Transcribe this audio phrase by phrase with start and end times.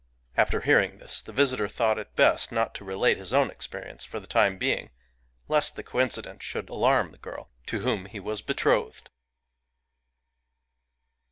[0.35, 4.03] ."After hear ing this, the visitor thought it best not to relate his own experience
[4.03, 4.89] for the time being,
[5.47, 9.11] lest the coincidence should alarm the girl, to whom he was betrothed.